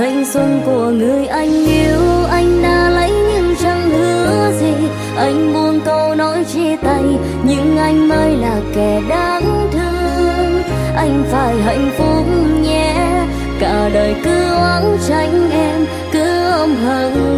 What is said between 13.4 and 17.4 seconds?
cả đời cứ oán tránh em, cứ ôm hận.